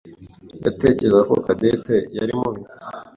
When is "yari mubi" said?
2.17-2.61